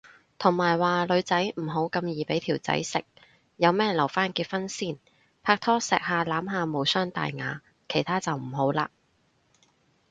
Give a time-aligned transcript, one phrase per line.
[0.39, 3.05] 同埋話女仔唔好咁易俾條仔食，
[3.57, 4.97] 有咩留返結婚先，
[5.43, 8.87] 拍拖錫下攬下無傷大雅，其他就唔好嘞